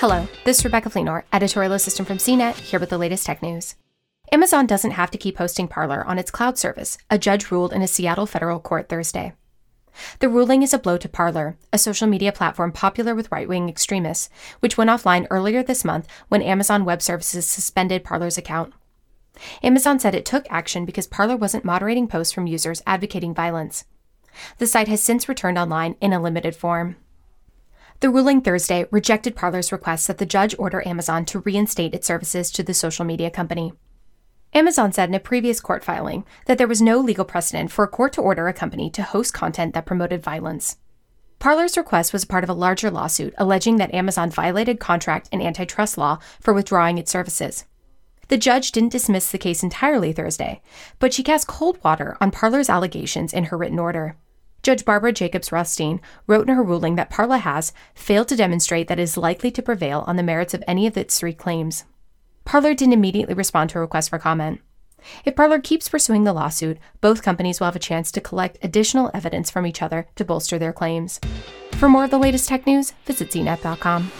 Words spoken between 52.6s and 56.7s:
allegations in her written order. Judge Barbara Jacobs Rothstein wrote in her